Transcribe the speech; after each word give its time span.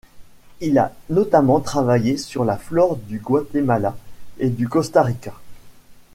Il 0.61 0.79
a 0.79 0.95
notamment 1.11 1.59
travaillé 1.59 2.17
sur 2.17 2.43
la 2.43 2.57
flore 2.57 2.95
du 2.97 3.19
Guatémala 3.19 3.95
et 4.39 4.49
du 4.49 4.67
Costa 4.67 5.03
Rica. 5.03 5.35